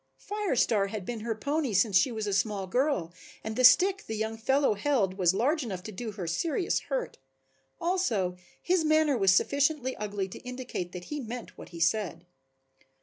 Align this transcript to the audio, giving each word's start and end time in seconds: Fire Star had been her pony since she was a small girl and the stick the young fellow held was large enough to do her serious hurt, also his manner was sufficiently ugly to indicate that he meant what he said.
Fire 0.17 0.55
Star 0.55 0.87
had 0.87 1.05
been 1.05 1.19
her 1.19 1.35
pony 1.35 1.75
since 1.75 1.95
she 1.95 2.11
was 2.11 2.25
a 2.25 2.33
small 2.33 2.65
girl 2.65 3.13
and 3.43 3.55
the 3.55 3.63
stick 3.63 4.05
the 4.07 4.15
young 4.17 4.35
fellow 4.35 4.73
held 4.73 5.13
was 5.15 5.31
large 5.35 5.61
enough 5.63 5.83
to 5.83 5.91
do 5.91 6.13
her 6.13 6.25
serious 6.25 6.79
hurt, 6.89 7.19
also 7.79 8.35
his 8.63 8.83
manner 8.83 9.15
was 9.15 9.31
sufficiently 9.31 9.95
ugly 9.97 10.27
to 10.29 10.39
indicate 10.39 10.91
that 10.91 11.03
he 11.13 11.19
meant 11.19 11.55
what 11.55 11.69
he 11.69 11.79
said. 11.79 12.25